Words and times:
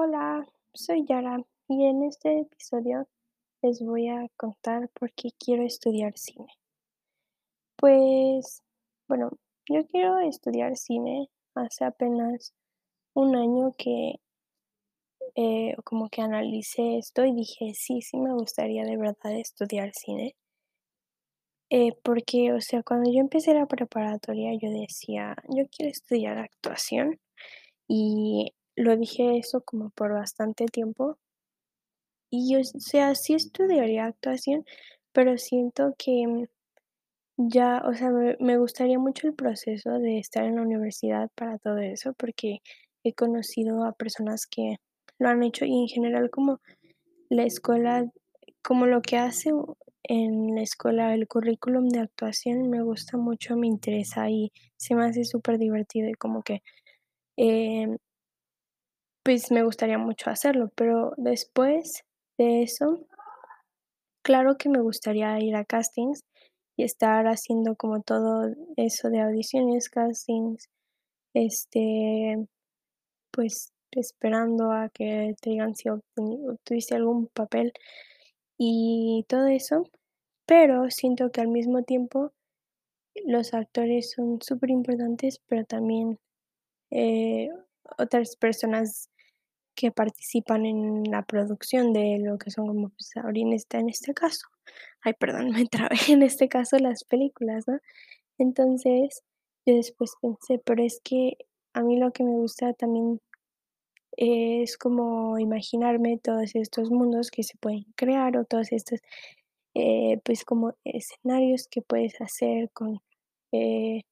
Hola, 0.00 0.46
soy 0.74 1.04
Yara 1.06 1.44
y 1.66 1.86
en 1.86 2.04
este 2.04 2.42
episodio 2.42 3.08
les 3.62 3.80
voy 3.82 4.06
a 4.06 4.28
contar 4.36 4.88
por 4.90 5.12
qué 5.12 5.30
quiero 5.36 5.64
estudiar 5.64 6.16
cine. 6.16 6.46
Pues, 7.74 8.62
bueno, 9.08 9.32
yo 9.68 9.84
quiero 9.88 10.20
estudiar 10.20 10.76
cine 10.76 11.28
hace 11.56 11.84
apenas 11.84 12.54
un 13.12 13.34
año 13.34 13.74
que 13.76 14.20
eh, 15.34 15.74
como 15.82 16.08
que 16.10 16.22
analicé 16.22 16.98
esto 16.98 17.24
y 17.24 17.34
dije, 17.34 17.74
sí, 17.74 18.00
sí 18.00 18.18
me 18.18 18.34
gustaría 18.34 18.84
de 18.84 18.96
verdad 18.96 19.32
estudiar 19.32 19.90
cine. 19.94 20.36
Eh, 21.70 21.98
porque, 22.04 22.52
o 22.52 22.60
sea, 22.60 22.84
cuando 22.84 23.10
yo 23.10 23.18
empecé 23.18 23.52
la 23.52 23.66
preparatoria, 23.66 24.52
yo 24.62 24.70
decía, 24.70 25.34
yo 25.48 25.64
quiero 25.68 25.90
estudiar 25.90 26.38
actuación 26.38 27.18
y 27.88 28.52
lo 28.78 28.96
dije 28.96 29.38
eso 29.38 29.62
como 29.62 29.90
por 29.90 30.12
bastante 30.14 30.66
tiempo. 30.66 31.18
Y 32.32 32.52
yo, 32.52 32.60
o 32.60 32.80
sea, 32.80 33.14
sí 33.14 33.34
estudiaría 33.34 34.04
actuación, 34.06 34.64
pero 35.12 35.38
siento 35.38 35.94
que, 35.98 36.48
ya, 37.38 37.82
o 37.86 37.94
sea, 37.94 38.10
me 38.10 38.36
me 38.40 38.58
gustaría 38.58 38.98
mucho 38.98 39.28
el 39.28 39.34
proceso 39.34 39.98
de 39.98 40.18
estar 40.18 40.44
en 40.44 40.56
la 40.56 40.62
universidad 40.62 41.30
para 41.36 41.58
todo 41.58 41.78
eso, 41.78 42.12
porque 42.14 42.60
he 43.04 43.14
conocido 43.14 43.84
a 43.84 43.92
personas 43.92 44.46
que 44.46 44.78
lo 45.18 45.28
han 45.30 45.42
hecho 45.42 45.64
y 45.66 45.72
en 45.82 45.88
general 45.88 46.30
como 46.30 46.60
la 47.30 47.44
escuela, 47.44 48.10
como 48.62 48.86
lo 48.86 49.02
que 49.02 49.18
hace 49.18 49.52
en 50.04 50.54
la 50.56 50.62
escuela, 50.62 51.14
el 51.14 51.28
currículum 51.28 51.88
de 51.90 52.00
actuación 52.00 52.70
me 52.70 52.82
gusta 52.82 53.16
mucho, 53.18 53.56
me 53.56 53.66
interesa 53.68 54.30
y 54.30 54.52
se 54.78 54.94
me 54.96 55.06
hace 55.06 55.24
súper 55.24 55.58
divertido 55.58 56.08
y 56.10 56.14
como 56.14 56.42
que, 56.42 56.62
em, 57.36 57.98
pues 59.28 59.50
me 59.50 59.62
gustaría 59.62 59.98
mucho 59.98 60.30
hacerlo, 60.30 60.70
pero 60.74 61.12
después 61.18 62.04
de 62.38 62.62
eso 62.62 63.06
Claro 64.22 64.56
que 64.58 64.68
me 64.68 64.80
gustaría 64.80 65.38
ir 65.40 65.56
a 65.56 65.64
castings 65.64 66.22
y 66.76 66.84
estar 66.84 67.26
haciendo 67.26 67.74
como 67.76 68.02
todo 68.02 68.54
eso 68.76 69.10
de 69.10 69.20
audiciones, 69.20 69.88
castings, 69.88 70.68
este, 71.34 72.46
pues 73.32 73.72
esperando 73.92 74.72
a 74.72 74.90
que 74.90 75.34
te 75.42 75.50
digan 75.50 75.76
si 75.76 75.88
obtuviste 75.90 76.94
algún 76.96 77.28
papel 77.28 77.72
y 78.58 79.24
todo 79.28 79.46
eso, 79.48 79.84
pero 80.46 80.90
siento 80.90 81.30
que 81.32 81.42
al 81.42 81.48
mismo 81.48 81.82
tiempo 81.84 82.32
los 83.26 83.54
actores 83.54 84.12
son 84.12 84.40
superimportantes, 84.42 85.40
pero 85.46 85.64
también, 85.64 86.18
eh, 86.90 87.50
otras 87.98 88.36
personas 88.36 89.10
que 89.78 89.92
participan 89.92 90.66
en 90.66 91.04
la 91.04 91.22
producción 91.24 91.92
de 91.92 92.18
lo 92.18 92.36
que 92.38 92.50
son 92.50 92.66
como, 92.66 92.88
pues, 92.90 93.12
en 93.34 93.52
este 93.52 93.78
en 93.78 93.88
este 93.88 94.12
caso, 94.14 94.48
ay, 95.02 95.14
perdón, 95.14 95.50
me 95.64 95.66
trabé, 95.66 95.96
en 96.08 96.22
este 96.22 96.48
caso, 96.48 96.78
las 96.78 97.04
películas, 97.04 97.66
¿no? 97.68 97.78
Entonces, 98.38 99.22
yo 99.66 99.76
después 99.76 100.12
pensé, 100.20 100.60
pero 100.64 100.82
es 100.84 101.00
que 101.04 101.36
a 101.74 101.82
mí 101.82 101.98
lo 101.98 102.12
que 102.12 102.24
me 102.24 102.32
gusta 102.32 102.72
también 102.74 103.20
es 104.16 104.78
como 104.78 105.38
imaginarme 105.38 106.18
todos 106.18 106.54
estos 106.56 106.90
mundos 106.90 107.30
que 107.30 107.44
se 107.44 107.56
pueden 107.58 107.84
crear 107.96 108.36
o 108.36 108.44
todos 108.44 108.72
estos, 108.72 109.00
eh, 109.74 110.20
pues, 110.24 110.44
como 110.44 110.74
escenarios 110.84 111.68
que 111.70 111.82
puedes 111.82 112.20
hacer 112.20 112.70
con, 112.72 113.00
eh 113.52 114.02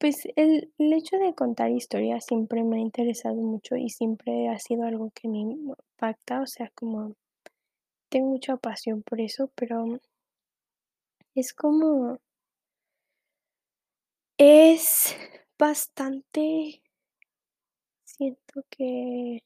Pues 0.00 0.26
el 0.34 0.72
hecho 0.78 1.16
de 1.18 1.34
contar 1.34 1.70
historias 1.70 2.24
siempre 2.24 2.64
me 2.64 2.78
ha 2.78 2.80
interesado 2.80 3.36
mucho 3.36 3.76
y 3.76 3.90
siempre 3.90 4.48
ha 4.48 4.58
sido 4.58 4.84
algo 4.84 5.12
que 5.14 5.28
me 5.28 5.38
impacta, 5.38 6.40
o 6.40 6.46
sea, 6.46 6.72
como 6.74 7.14
tengo 8.10 8.28
mucha 8.30 8.56
pasión 8.56 9.02
por 9.02 9.20
eso, 9.20 9.50
pero 9.56 10.00
es 11.34 11.52
como 11.52 12.20
es 14.38 15.14
bastante 15.58 16.82
siento 18.04 18.62
que 18.70 19.40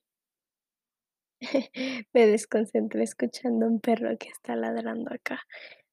me 2.12 2.26
desconcentré 2.26 3.02
escuchando 3.02 3.66
un 3.66 3.80
perro 3.80 4.16
que 4.18 4.28
está 4.28 4.56
ladrando 4.56 5.12
acá 5.12 5.40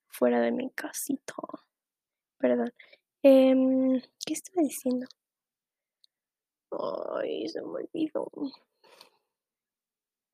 fuera 0.09 0.39
de 0.41 0.51
mi 0.51 0.69
casita, 0.71 1.33
perdón. 2.37 2.73
Em, 3.23 4.01
¿qué 4.25 4.33
estaba 4.33 4.63
diciendo? 4.63 5.07
Ay, 6.71 7.47
se 7.47 7.61
me 7.61 7.67
olvidó. 7.67 8.29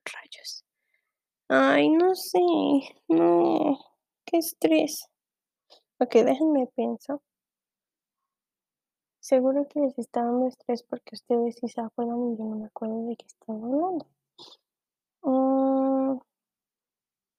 Rayos. 0.05 0.65
Ay, 1.49 1.89
no 1.89 2.15
sé, 2.15 2.39
no, 3.09 3.79
qué 4.25 4.37
estrés. 4.39 5.09
Okey, 5.99 6.23
déjenme 6.23 6.67
pienso. 6.75 7.21
Seguro 9.19 9.67
que 9.67 9.79
les 9.81 9.99
está 9.99 10.23
dando 10.23 10.47
estrés 10.47 10.83
porque 10.83 11.15
ustedes 11.15 11.55
sí 11.57 11.67
se 11.67 11.81
acuerdan 11.81 12.33
y 12.33 12.37
yo 12.37 12.45
no 12.45 12.55
me 12.55 12.65
acuerdo 12.67 13.05
de 13.07 13.15
qué 13.15 13.25
estaba 13.27 13.59
hablando. 13.59 14.07
Mm, 15.23 16.19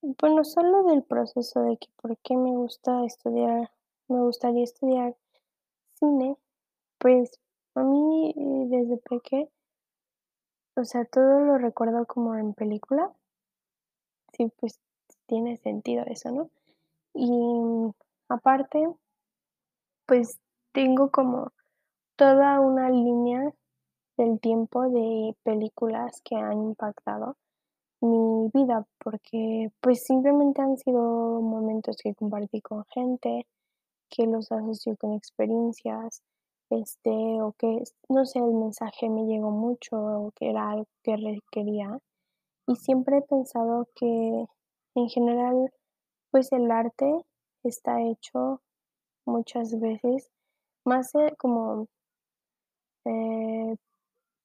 bueno, 0.01 0.43
solo 0.43 0.83
del 0.83 1.03
proceso 1.03 1.61
de 1.61 1.77
que 1.77 1.87
por 2.01 2.17
qué 2.19 2.37
me 2.37 2.51
gusta 2.55 3.03
estudiar 3.05 3.71
me 4.07 4.19
gustaría 4.21 4.63
estudiar 4.63 5.15
cine, 5.99 6.37
pues, 6.99 7.31
a 7.75 7.83
mí, 7.83 8.31
eh, 8.37 8.65
desde 8.69 8.97
peque 8.99 9.49
o 10.77 10.83
sea, 10.85 11.03
todo 11.05 11.39
lo 11.41 11.57
recuerdo 11.57 12.05
como 12.05 12.35
en 12.35 12.53
película. 12.53 13.11
Sí, 14.33 14.51
pues, 14.59 14.79
tiene 15.27 15.57
sentido 15.57 16.03
eso, 16.07 16.31
¿no? 16.31 16.49
Y 17.15 17.93
aparte 18.29 18.87
pues, 20.09 20.39
tengo 20.71 21.11
como 21.11 21.51
toda 22.17 22.59
una 22.61 22.89
línea 22.89 23.53
del 24.17 24.39
tiempo 24.39 24.89
de 24.89 25.35
películas 25.43 26.21
que 26.25 26.35
han 26.37 26.61
impactado 26.63 27.37
mi 28.01 28.49
vida, 28.53 28.85
porque, 29.03 29.71
pues, 29.81 30.03
simplemente 30.05 30.61
han 30.61 30.77
sido 30.77 31.41
momentos 31.41 31.97
que 32.03 32.15
compartí 32.15 32.61
con 32.61 32.85
gente, 32.87 33.47
que 34.09 34.25
los 34.27 34.51
asocio 34.51 34.95
con 34.97 35.13
experiencias, 35.13 36.21
este, 36.69 37.09
o 37.41 37.53
que, 37.57 37.83
no 38.09 38.25
sé, 38.25 38.39
el 38.39 38.53
mensaje 38.53 39.09
me 39.09 39.25
llegó 39.25 39.51
mucho, 39.51 39.97
o 39.97 40.31
que 40.35 40.49
era 40.49 40.71
algo 40.71 40.87
que 41.03 41.17
requería. 41.17 41.99
Y 42.67 42.75
siempre 42.75 43.17
he 43.19 43.21
pensado 43.23 43.87
que, 43.95 44.45
en 44.95 45.09
general, 45.09 45.71
pues, 46.31 46.51
el 46.51 46.71
arte 46.71 47.25
está 47.63 48.01
hecho 48.01 48.61
muchas 49.25 49.79
veces, 49.79 50.29
más, 50.85 51.13
eh, 51.15 51.35
como 51.37 51.87
eh, 53.05 53.75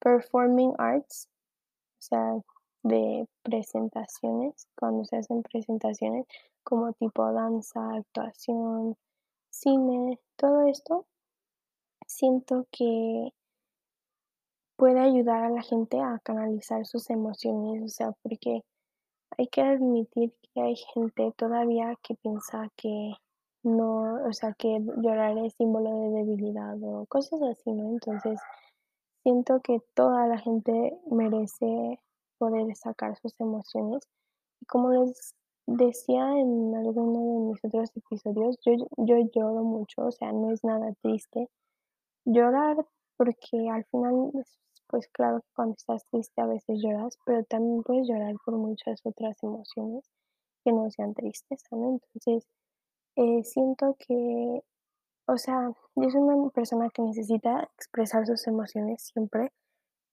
performing 0.00 0.74
arts, 0.78 1.28
o 1.98 2.02
sea, 2.02 2.34
de 2.82 3.26
presentaciones, 3.42 4.68
cuando 4.78 5.04
se 5.04 5.16
hacen 5.16 5.42
presentaciones 5.42 6.26
como 6.64 6.92
tipo 6.94 7.32
danza, 7.32 7.80
actuación, 7.96 8.96
cine, 9.64 10.20
todo 10.36 10.66
esto, 10.68 11.06
siento 12.06 12.66
que 12.70 13.32
puede 14.76 15.00
ayudar 15.00 15.44
a 15.44 15.50
la 15.50 15.62
gente 15.62 16.00
a 16.00 16.20
canalizar 16.22 16.84
sus 16.84 17.08
emociones, 17.08 17.82
o 17.82 17.88
sea, 17.88 18.12
porque 18.22 18.62
hay 19.38 19.48
que 19.48 19.62
admitir 19.62 20.34
que 20.42 20.60
hay 20.60 20.76
gente 20.92 21.32
todavía 21.36 21.96
que 22.02 22.14
piensa 22.16 22.68
que 22.76 23.14
no, 23.62 24.26
o 24.28 24.32
sea, 24.34 24.52
que 24.52 24.78
llorar 24.98 25.38
es 25.38 25.54
símbolo 25.54 25.90
de 25.90 26.10
debilidad 26.10 26.76
o 26.82 27.06
cosas 27.06 27.40
así, 27.42 27.72
¿no? 27.72 27.90
Entonces, 27.90 28.38
siento 29.22 29.60
que 29.62 29.80
toda 29.94 30.26
la 30.26 30.38
gente 30.38 30.98
merece 31.10 31.98
poder 32.36 32.76
sacar 32.76 33.16
sus 33.16 33.34
emociones. 33.40 34.02
Y 34.60 34.66
como 34.66 34.90
les 34.90 35.34
decía 35.66 36.30
en 36.38 36.74
alguno 36.74 37.20
de 37.20 37.40
mis 37.52 37.64
otros 37.64 37.90
episodios, 37.96 38.58
yo 38.64 38.72
yo 38.98 39.16
lloro 39.34 39.62
mucho, 39.64 40.06
o 40.06 40.12
sea, 40.12 40.32
no 40.32 40.50
es 40.52 40.64
nada 40.64 40.92
triste. 41.02 41.48
Llorar 42.26 42.86
porque 43.16 43.68
al 43.70 43.84
final, 43.86 44.30
pues 44.32 44.58
pues 44.88 45.08
claro, 45.08 45.42
cuando 45.54 45.74
estás 45.76 46.04
triste 46.10 46.40
a 46.40 46.46
veces 46.46 46.80
lloras, 46.82 47.18
pero 47.26 47.42
también 47.44 47.82
puedes 47.82 48.06
llorar 48.08 48.34
por 48.44 48.56
muchas 48.56 49.00
otras 49.04 49.42
emociones 49.42 50.04
que 50.64 50.72
no 50.72 50.90
sean 50.90 51.14
tristeza, 51.14 51.66
¿no? 51.72 51.90
Entonces, 52.00 52.46
eh, 53.16 53.44
siento 53.44 53.96
que, 53.98 54.62
o 55.26 55.36
sea, 55.38 55.72
yo 55.96 56.10
soy 56.10 56.20
una 56.20 56.50
persona 56.50 56.90
que 56.90 57.02
necesita 57.02 57.70
expresar 57.76 58.26
sus 58.26 58.46
emociones 58.46 59.02
siempre, 59.02 59.52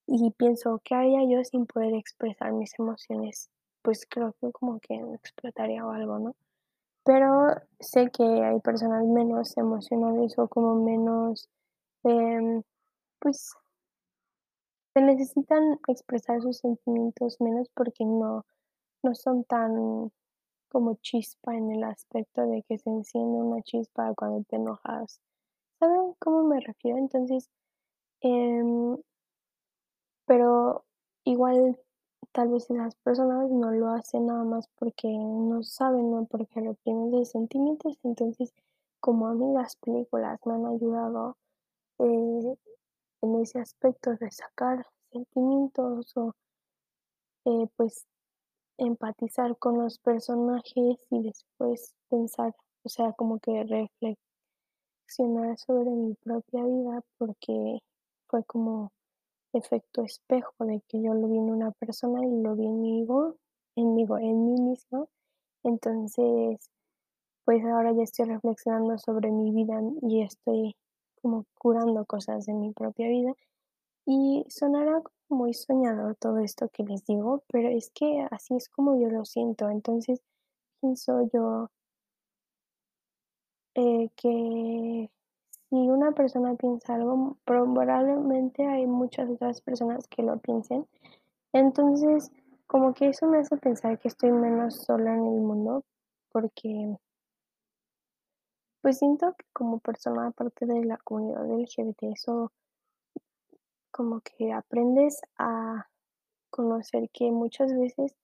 y 0.06 0.30
pienso, 0.32 0.80
¿qué 0.84 0.94
haría 0.94 1.24
yo 1.28 1.44
sin 1.44 1.66
poder 1.66 1.94
expresar 1.94 2.52
mis 2.52 2.78
emociones? 2.78 3.50
Pues 3.84 4.06
creo 4.08 4.32
que 4.40 4.52
como 4.52 4.78
que 4.80 4.94
explotaría 4.94 5.84
o 5.84 5.90
algo, 5.90 6.18
¿no? 6.20 6.36
Pero 7.04 7.46
sé 7.80 8.10
que 8.12 8.24
hay 8.24 8.60
personas 8.60 9.04
menos 9.06 9.56
emocionales 9.58 10.38
o 10.38 10.48
como 10.48 10.76
menos, 10.76 11.48
em, 12.04 12.62
pues 13.20 13.54
se 14.94 15.00
necesitan 15.00 15.78
expresar 15.88 16.42
sus 16.42 16.58
sentimientos 16.58 17.40
menos 17.40 17.68
porque 17.74 18.04
no 18.04 18.44
no 19.02 19.14
son 19.14 19.44
tan 19.44 20.10
como 20.70 20.96
chispa 20.96 21.56
en 21.56 21.72
el 21.72 21.84
aspecto 21.84 22.46
de 22.46 22.62
que 22.64 22.78
se 22.78 22.90
enciende 22.90 23.38
una 23.42 23.62
chispa 23.62 24.14
cuando 24.16 24.44
te 24.44 24.56
enojas, 24.56 25.20
¿saben 25.80 26.14
cómo 26.20 26.44
me 26.44 26.60
refiero? 26.60 26.98
Entonces, 26.98 27.50
em 28.22 28.96
pero 30.28 30.84
igual 31.24 31.78
tal 32.32 32.48
vez 32.48 32.70
esas 32.70 32.94
personas 32.96 33.50
no 33.50 33.70
lo 33.72 33.88
hacen 33.88 34.26
nada 34.26 34.44
más 34.44 34.68
porque 34.78 35.08
no 35.08 35.62
saben, 35.62 36.10
¿no? 36.10 36.24
Porque 36.26 36.60
reprimen 36.60 37.10
sus 37.10 37.28
sentimientos. 37.28 37.98
Entonces, 38.02 38.52
como 39.00 39.26
a 39.28 39.34
mí 39.34 39.52
las 39.54 39.76
películas 39.76 40.40
me 40.46 40.54
han 40.54 40.66
ayudado, 40.66 41.36
eh, 41.98 42.56
en 43.22 43.40
ese 43.40 43.60
aspecto 43.60 44.14
de 44.16 44.30
sacar 44.30 44.86
sentimientos 45.12 46.16
o 46.16 46.34
eh, 47.44 47.66
pues, 47.76 48.06
empatizar 48.78 49.56
con 49.58 49.78
los 49.78 49.98
personajes 49.98 51.06
y 51.10 51.22
después 51.22 51.94
pensar, 52.08 52.54
o 52.84 52.88
sea, 52.88 53.12
como 53.12 53.38
que 53.38 53.62
reflexionar 53.62 55.58
sobre 55.58 55.90
mi 55.90 56.14
propia 56.14 56.64
vida, 56.64 57.02
porque 57.18 57.80
fue 58.28 58.44
como 58.44 58.90
efecto 59.52 60.02
espejo 60.02 60.64
de 60.64 60.80
que 60.88 61.02
yo 61.02 61.14
lo 61.14 61.28
vi 61.28 61.38
en 61.38 61.50
una 61.50 61.70
persona 61.72 62.24
y 62.26 62.42
lo 62.42 62.56
vi 62.56 62.66
en 62.66 62.80
mí 62.80 63.06
en 63.76 63.96
digo, 63.96 64.18
en 64.18 64.44
mí 64.44 64.60
misma. 64.60 65.06
Entonces, 65.64 66.70
pues 67.44 67.64
ahora 67.64 67.92
ya 67.92 68.02
estoy 68.02 68.26
reflexionando 68.26 68.98
sobre 68.98 69.30
mi 69.30 69.50
vida 69.52 69.80
y 70.02 70.22
estoy 70.22 70.76
como 71.20 71.46
curando 71.58 72.04
cosas 72.04 72.46
de 72.46 72.54
mi 72.54 72.72
propia 72.72 73.08
vida. 73.08 73.32
Y 74.06 74.44
sonará 74.48 75.02
muy 75.28 75.54
soñador 75.54 76.16
todo 76.16 76.38
esto 76.38 76.68
que 76.68 76.82
les 76.84 77.04
digo, 77.06 77.42
pero 77.48 77.68
es 77.68 77.90
que 77.90 78.26
así 78.30 78.56
es 78.56 78.68
como 78.68 79.00
yo 79.00 79.08
lo 79.08 79.24
siento. 79.24 79.70
Entonces, 79.70 80.20
pienso 80.80 81.28
yo 81.32 81.70
eh, 83.74 84.10
que 84.16 85.10
si 85.72 85.88
una 85.88 86.12
persona 86.12 86.54
piensa 86.54 86.96
algo, 86.96 87.38
probablemente 87.46 88.66
hay 88.66 88.86
muchas 88.86 89.30
otras 89.30 89.62
personas 89.62 90.06
que 90.06 90.22
lo 90.22 90.36
piensen. 90.36 90.86
Entonces, 91.54 92.30
como 92.66 92.92
que 92.92 93.08
eso 93.08 93.26
me 93.26 93.38
hace 93.38 93.56
pensar 93.56 93.98
que 93.98 94.08
estoy 94.08 94.32
menos 94.32 94.82
sola 94.82 95.14
en 95.14 95.24
el 95.24 95.40
mundo, 95.40 95.82
porque 96.30 96.98
pues 98.82 98.98
siento 98.98 99.32
que 99.32 99.46
como 99.54 99.78
persona 99.78 100.30
parte 100.32 100.66
de 100.66 100.84
la 100.84 100.98
comunidad 100.98 101.50
LGBT, 101.50 102.02
eso 102.12 102.52
como 103.90 104.20
que 104.20 104.52
aprendes 104.52 105.22
a 105.38 105.88
conocer 106.50 107.08
que 107.14 107.32
muchas 107.32 107.72
veces 107.72 108.14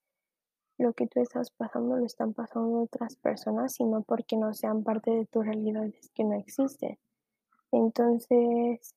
lo 0.77 0.93
que 0.93 1.07
tú 1.07 1.19
estás 1.19 1.49
pasando 1.49 1.97
lo 1.97 2.05
están 2.05 2.35
pasando 2.35 2.83
otras 2.83 3.15
personas, 3.15 3.79
y 3.79 3.85
no 3.85 4.03
porque 4.03 4.37
no 4.37 4.53
sean 4.53 4.83
parte 4.83 5.09
de 5.09 5.25
tu 5.25 5.41
realidad 5.41 5.85
es 5.85 6.11
que 6.11 6.23
no 6.23 6.35
existen. 6.35 6.99
Entonces 7.73 8.93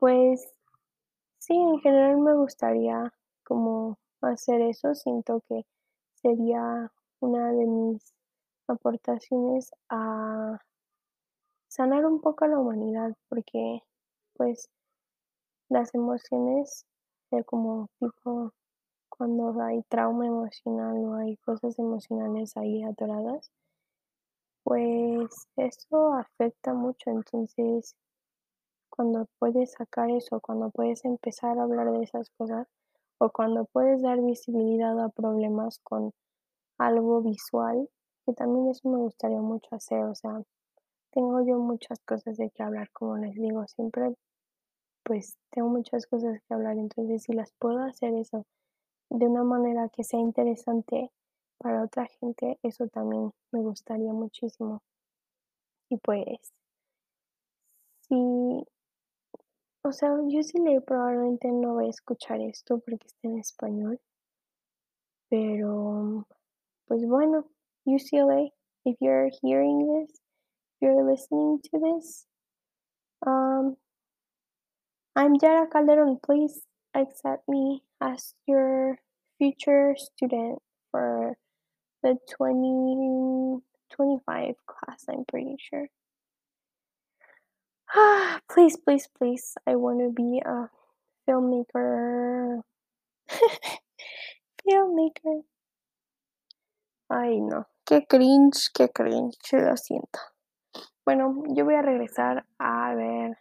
pues 0.00 0.54
sí, 1.38 1.54
en 1.54 1.80
general 1.80 2.18
me 2.18 2.34
gustaría 2.34 3.12
como 3.44 3.98
hacer 4.22 4.62
eso, 4.62 4.94
siento 4.94 5.42
que 5.48 5.66
sería 6.14 6.92
una 7.20 7.52
de 7.52 7.66
mis 7.66 8.14
aportaciones 8.68 9.72
a 9.90 10.60
sanar 11.72 12.04
un 12.04 12.20
poco 12.20 12.44
a 12.44 12.48
la 12.48 12.58
humanidad, 12.58 13.16
porque, 13.28 13.80
pues, 14.34 14.68
las 15.68 15.94
emociones 15.94 16.84
de 17.30 17.44
como 17.44 17.88
tipo 18.00 18.52
cuando 19.08 19.60
hay 19.62 19.82
trauma 19.84 20.26
emocional 20.26 20.96
o 21.04 21.14
hay 21.16 21.36
cosas 21.38 21.78
emocionales 21.78 22.56
ahí 22.56 22.82
atoradas 22.82 23.50
pues 24.70 25.48
eso 25.56 26.14
afecta 26.14 26.72
mucho. 26.74 27.10
Entonces, 27.10 27.96
cuando 28.88 29.26
puedes 29.40 29.72
sacar 29.72 30.10
eso, 30.10 30.40
cuando 30.40 30.70
puedes 30.70 31.04
empezar 31.04 31.58
a 31.58 31.64
hablar 31.64 31.90
de 31.90 32.04
esas 32.04 32.30
cosas, 32.30 32.68
o 33.18 33.30
cuando 33.30 33.64
puedes 33.64 34.02
dar 34.02 34.20
visibilidad 34.22 34.98
a 35.04 35.08
problemas 35.08 35.80
con 35.82 36.12
algo 36.78 37.22
visual, 37.22 37.88
que 38.26 38.32
también 38.34 38.68
eso 38.70 38.88
me 38.88 38.98
gustaría 38.98 39.40
mucho 39.40 39.74
hacer, 39.74 40.04
o 40.04 40.14
sea, 40.14 40.42
tengo 41.12 41.42
yo 41.46 41.58
muchas 41.58 42.00
cosas 42.06 42.36
de 42.38 42.50
qué 42.50 42.62
hablar, 42.62 42.90
como 42.92 43.16
les 43.18 43.34
digo, 43.34 43.66
siempre, 43.68 44.14
pues, 45.04 45.36
tengo 45.50 45.68
muchas 45.68 46.06
cosas 46.06 46.40
que 46.48 46.54
hablar, 46.54 46.78
entonces, 46.78 47.24
si 47.24 47.32
las 47.32 47.52
puedo 47.58 47.80
hacer 47.82 48.14
eso 48.14 48.46
de 49.10 49.26
una 49.26 49.44
manera 49.44 49.88
que 49.90 50.04
sea 50.04 50.20
interesante 50.20 51.10
para 51.60 51.84
otra 51.84 52.06
gente, 52.06 52.58
eso 52.62 52.88
también 52.88 53.32
me 53.52 53.60
gustaría 53.60 54.12
muchísimo. 54.12 54.82
Y 55.90 55.98
pues 55.98 56.24
sí, 58.08 58.64
o 59.82 59.92
sea, 59.92 60.10
yo 60.28 60.42
sí 60.42 60.58
le 60.58 60.80
probablemente 60.80 61.48
no 61.52 61.74
voy 61.74 61.86
a 61.86 61.90
escuchar 61.90 62.40
esto 62.40 62.78
porque 62.78 63.06
está 63.06 63.28
en 63.28 63.38
español. 63.38 64.00
Pero, 65.28 66.26
pues 66.86 67.06
bueno, 67.06 67.46
UCLA, 67.84 68.50
if 68.84 68.96
you're 69.00 69.30
hearing 69.42 69.86
this, 69.86 70.20
you're 70.80 71.04
listening 71.04 71.60
to 71.62 71.78
this, 71.78 72.26
um 73.26 73.76
I'm 75.14 75.34
Yara 75.42 75.68
Calderon, 75.68 76.18
please 76.22 76.62
accept 76.94 77.46
me 77.48 77.82
as 78.00 78.34
your 78.46 78.98
future 79.38 79.94
student 79.96 80.62
the 82.02 82.18
2025 82.38 84.54
class, 84.66 85.04
I'm 85.08 85.24
pretty 85.26 85.56
sure. 85.58 85.88
Please, 88.48 88.76
please, 88.76 89.08
please, 89.18 89.56
I 89.66 89.74
wanna 89.76 90.10
be 90.10 90.40
a 90.44 90.68
filmmaker. 91.26 92.62
Filmmaker. 94.62 95.42
Ay, 97.08 97.40
no, 97.40 97.66
qué 97.84 98.06
cringe, 98.06 98.70
qué 98.72 98.90
cringe, 98.90 99.52
lo 99.52 99.76
siento. 99.76 100.20
Bueno, 101.04 101.42
yo 101.48 101.64
voy 101.64 101.74
a 101.74 101.82
regresar 101.82 102.46
a 102.58 102.94
ver, 102.94 103.38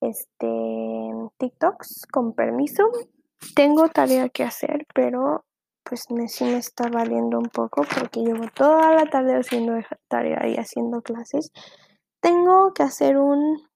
este, 0.00 1.12
TikToks, 1.38 2.06
con 2.10 2.32
permiso. 2.32 2.90
Tengo 3.54 3.90
tarea 3.90 4.30
que 4.30 4.44
hacer, 4.44 4.86
pero, 4.94 5.44
pues, 5.88 6.10
me 6.10 6.28
sí 6.28 6.44
me 6.44 6.58
está 6.58 6.88
valiendo 6.88 7.38
un 7.38 7.48
poco 7.48 7.82
porque 7.94 8.20
llevo 8.20 8.46
toda 8.54 8.92
la 8.92 9.06
tarde 9.06 9.36
haciendo 9.36 9.74
tarea 10.08 10.46
y 10.48 10.56
haciendo 10.56 11.00
clases. 11.00 11.52
Tengo 12.20 12.72
que 12.74 12.82
hacer 12.82 13.18
un 13.18 13.68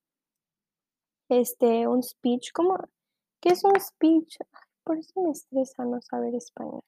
este, 1.28 1.86
un 1.86 2.02
speech, 2.02 2.50
¿cómo? 2.52 2.76
¿Qué 3.40 3.50
es 3.50 3.62
un 3.64 3.78
speech? 3.80 4.38
Por 4.82 4.98
eso 4.98 5.20
me 5.20 5.30
estresa 5.30 5.84
no 5.84 6.00
saber 6.02 6.34
español, 6.34 6.82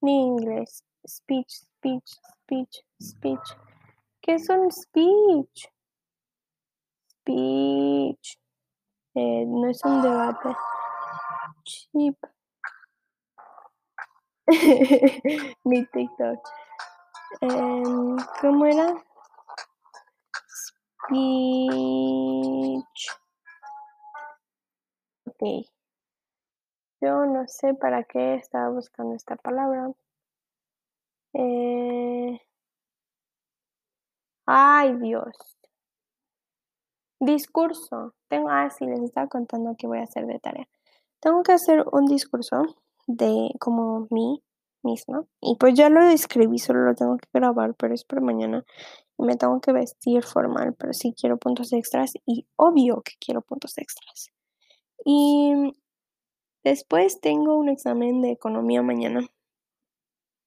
ni 0.00 0.26
inglés. 0.26 0.84
Speech, 1.06 1.50
speech, 1.50 2.08
speech, 2.42 2.84
speech. 3.02 3.48
¿Qué 4.20 4.34
es 4.34 4.48
un 4.48 4.70
speech? 4.70 5.68
Speech. 7.10 8.38
Eh, 9.14 9.44
no 9.46 9.68
es 9.68 9.84
un 9.84 10.02
debate. 10.02 10.56
Chip. 11.64 12.16
Mi 15.64 15.84
TikTok. 15.86 16.38
Em, 17.40 18.16
¿cómo 18.40 18.66
era? 18.66 18.94
Speech. 21.08 21.96
Okey. 25.26 25.66
Yo 27.02 27.26
no 27.26 27.46
sé 27.46 27.74
para 27.74 28.04
qué 28.04 28.34
estaba 28.36 28.70
buscando 28.70 29.14
esta 29.14 29.36
palabra. 29.36 29.90
Eh 31.34 32.40
¡Ay, 34.48 34.94
Dios! 34.98 35.56
Discurso. 37.20 38.12
Tengo 38.28 38.50
ah, 38.50 38.68
sí, 38.68 38.84
les 38.84 39.00
estaba 39.00 39.26
contando 39.26 39.74
que 39.78 39.86
voy 39.86 39.98
a 39.98 40.02
hacer 40.02 40.26
de 40.26 40.38
tarea. 40.38 40.68
Tengo 41.20 41.42
que 41.42 41.52
hacer 41.52 41.84
un 41.92 42.06
discurso 42.06 42.64
de 43.06 43.50
como 43.60 44.06
mí 44.10 44.42
misma, 44.82 45.24
y 45.40 45.56
pues 45.56 45.74
ya 45.74 45.88
lo 45.90 46.02
escribí, 46.02 46.58
solo 46.58 46.84
lo 46.84 46.94
tengo 46.94 47.16
que 47.18 47.28
grabar, 47.32 47.74
pero 47.74 47.94
es 47.94 48.04
para 48.04 48.22
mañana, 48.22 48.64
me 49.18 49.36
tengo 49.36 49.60
que 49.60 49.72
vestir 49.72 50.22
formal, 50.24 50.74
pero 50.78 50.92
sí 50.92 51.14
quiero 51.18 51.38
puntos 51.38 51.72
extras, 51.72 52.12
y 52.26 52.46
obvio 52.56 53.02
que 53.02 53.14
quiero 53.20 53.42
puntos 53.42 53.78
extras. 53.78 54.30
Y 55.04 55.72
después 56.64 57.20
tengo 57.20 57.56
un 57.56 57.68
examen 57.68 58.22
de 58.22 58.32
economía 58.32 58.82
mañana. 58.82 59.28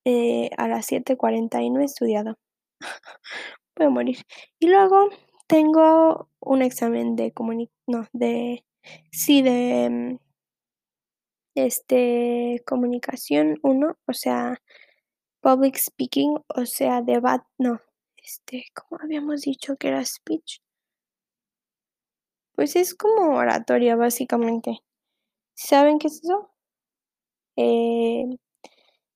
Eh, 0.05 0.49
a 0.57 0.67
las 0.67 0.87
7:40 0.87 1.61
y 1.61 1.69
no 1.69 1.81
he 1.81 1.85
estudiado. 1.85 2.37
Voy 3.77 3.87
a 3.87 3.89
morir. 3.89 4.17
Y 4.59 4.67
luego 4.67 5.09
tengo 5.47 6.29
un 6.41 6.61
examen 6.61 7.15
de 7.15 7.31
comuni 7.33 7.69
no, 7.87 8.07
de 8.13 8.65
sí, 9.11 9.41
de 9.41 10.19
este, 11.56 12.63
comunicación 12.65 13.60
1, 13.63 13.98
o 14.06 14.13
sea, 14.13 14.62
public 15.41 15.77
speaking, 15.77 16.38
o 16.56 16.65
sea, 16.65 17.01
debat 17.01 17.44
no, 17.58 17.82
este, 18.18 18.65
¿cómo 18.74 19.01
habíamos 19.01 19.41
dicho 19.41 19.75
que 19.77 19.89
era 19.89 20.03
speech? 20.06 20.60
Pues 22.56 22.75
es 22.75 22.94
como 22.96 23.38
oratoria, 23.38 23.96
básicamente, 23.96 24.79
¿saben 25.56 26.00
qué 26.00 26.08
es 26.08 26.24
eso? 26.24 26.51
Eh, 27.56 28.25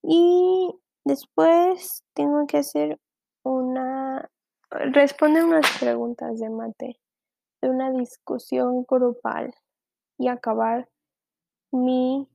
y 0.04 0.74
después 1.06 2.04
tengo 2.14 2.46
que 2.48 2.58
hacer 2.58 3.00
una 3.44 4.30
responder 4.70 5.46
unas 5.46 5.66
preguntas 5.80 6.40
de 6.40 6.50
mate, 6.50 7.00
de 7.62 7.70
una 7.70 7.92
discusión 7.92 8.86
grupal 8.88 9.54
y 10.18 10.28
acabar 10.28 10.90
mi 11.74 12.28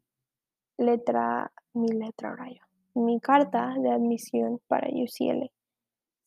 letra 0.78 1.52
mi 1.74 1.88
letra 1.88 2.30
ahora 2.30 2.48
yo, 2.50 3.02
mi 3.02 3.20
carta 3.20 3.74
de 3.78 3.90
admisión 3.90 4.60
para 4.68 4.88
UCL. 4.88 5.50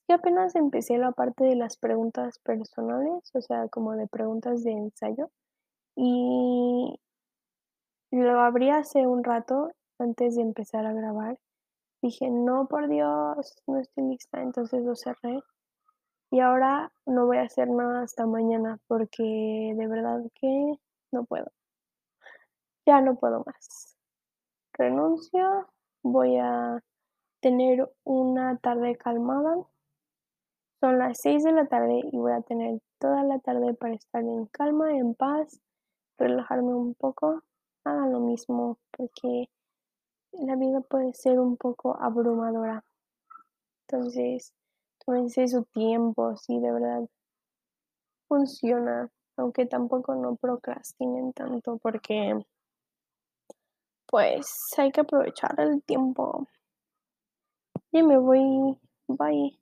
Y 0.09 0.13
apenas 0.13 0.55
empecé 0.55 0.97
la 0.99 1.11
parte 1.13 1.45
de 1.45 1.55
las 1.55 1.77
preguntas 1.77 2.39
personales, 2.39 3.31
o 3.35 3.41
sea, 3.41 3.67
como 3.69 3.93
de 3.93 4.07
preguntas 4.07 4.63
de 4.63 4.71
ensayo, 4.73 5.31
y 5.95 6.99
lo 8.11 8.39
abrí 8.39 8.69
hace 8.69 9.05
un 9.05 9.21
rato 9.23 9.71
antes 9.99 10.35
de 10.35 10.41
empezar 10.43 10.85
a 10.85 10.93
grabar. 10.93 11.37
Dije: 12.01 12.29
"No, 12.29 12.67
por 12.67 12.89
Dios, 12.89 13.55
no 13.67 13.79
estoy 13.79 14.05
lista", 14.05 14.41
entonces 14.41 14.83
lo 14.83 14.95
cerré. 14.95 15.41
Y 16.31 16.41
ahora 16.41 16.91
no 17.05 17.27
voy 17.27 17.37
a 17.37 17.43
hacer 17.43 17.69
nada 17.69 18.03
hasta 18.03 18.27
mañana, 18.27 18.79
porque 18.87 19.73
de 19.77 19.87
verdad 19.87 20.21
que 20.35 20.75
no 21.11 21.25
puedo. 21.25 21.51
Ya 22.91 22.99
no 22.99 23.15
puedo 23.15 23.41
más. 23.45 23.95
Renuncio, 24.73 25.69
voy 26.03 26.35
a 26.39 26.83
tener 27.39 27.89
una 28.03 28.57
tarde 28.57 28.97
calmada. 28.97 29.55
Son 30.81 30.99
las 30.99 31.21
6 31.21 31.45
de 31.45 31.53
la 31.53 31.67
tarde 31.67 32.01
y 32.11 32.17
voy 32.17 32.33
a 32.33 32.41
tener 32.41 32.81
toda 32.99 33.23
la 33.23 33.39
tarde 33.39 33.73
para 33.75 33.93
estar 33.93 34.21
en 34.21 34.45
calma, 34.47 34.91
en 34.91 35.15
paz, 35.15 35.61
relajarme 36.17 36.73
un 36.73 36.93
poco. 36.93 37.41
Hagan 37.85 38.11
lo 38.11 38.19
mismo, 38.19 38.77
porque 38.91 39.47
la 40.33 40.57
vida 40.57 40.81
puede 40.81 41.13
ser 41.13 41.39
un 41.39 41.55
poco 41.55 41.97
abrumadora. 41.97 42.83
Entonces, 43.87 44.53
tómense 45.05 45.47
su 45.47 45.63
tiempo, 45.63 46.35
sí, 46.35 46.59
de 46.59 46.73
verdad. 46.73 47.07
Funciona, 48.27 49.09
aunque 49.37 49.65
tampoco 49.65 50.13
no 50.13 50.35
procrastinen 50.35 51.31
tanto, 51.31 51.77
porque 51.77 52.35
pues 54.11 54.75
hay 54.77 54.91
que 54.91 55.01
aprovechar 55.01 55.55
el 55.59 55.81
tiempo. 55.81 56.47
Ya 57.93 58.03
me 58.03 58.17
voy, 58.17 58.77
bye. 59.07 59.60